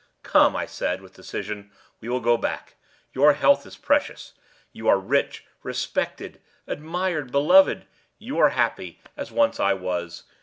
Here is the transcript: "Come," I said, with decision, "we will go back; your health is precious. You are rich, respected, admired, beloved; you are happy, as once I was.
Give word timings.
"Come," 0.23 0.55
I 0.55 0.65
said, 0.65 1.03
with 1.03 1.13
decision, 1.13 1.69
"we 1.99 2.09
will 2.09 2.21
go 2.21 2.35
back; 2.35 2.75
your 3.13 3.33
health 3.33 3.67
is 3.67 3.77
precious. 3.77 4.33
You 4.71 4.87
are 4.87 4.97
rich, 4.97 5.45
respected, 5.61 6.41
admired, 6.65 7.31
beloved; 7.31 7.85
you 8.17 8.39
are 8.39 8.49
happy, 8.49 8.99
as 9.15 9.31
once 9.31 9.59
I 9.59 9.73
was. 9.73 10.23